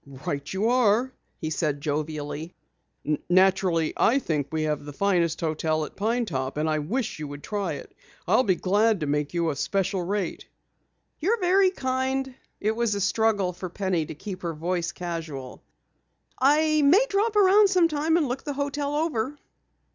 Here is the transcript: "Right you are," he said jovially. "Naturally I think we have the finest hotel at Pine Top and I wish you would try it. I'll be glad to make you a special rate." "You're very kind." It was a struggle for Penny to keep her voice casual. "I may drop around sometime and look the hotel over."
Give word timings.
"Right 0.25 0.51
you 0.51 0.67
are," 0.67 1.11
he 1.37 1.51
said 1.51 1.79
jovially. 1.79 2.55
"Naturally 3.29 3.93
I 3.95 4.17
think 4.17 4.47
we 4.51 4.63
have 4.63 4.83
the 4.83 4.93
finest 4.93 5.39
hotel 5.41 5.85
at 5.85 5.95
Pine 5.95 6.25
Top 6.25 6.57
and 6.57 6.67
I 6.67 6.79
wish 6.79 7.19
you 7.19 7.27
would 7.27 7.43
try 7.43 7.73
it. 7.73 7.93
I'll 8.27 8.41
be 8.41 8.55
glad 8.55 9.01
to 9.01 9.05
make 9.05 9.35
you 9.35 9.51
a 9.51 9.55
special 9.55 10.01
rate." 10.01 10.47
"You're 11.19 11.39
very 11.39 11.69
kind." 11.69 12.33
It 12.59 12.75
was 12.75 12.95
a 12.95 12.99
struggle 12.99 13.53
for 13.53 13.69
Penny 13.69 14.07
to 14.07 14.15
keep 14.15 14.41
her 14.41 14.55
voice 14.55 14.91
casual. 14.91 15.61
"I 16.39 16.81
may 16.81 17.05
drop 17.07 17.35
around 17.35 17.69
sometime 17.69 18.17
and 18.17 18.27
look 18.27 18.43
the 18.43 18.53
hotel 18.53 18.95
over." 18.95 19.37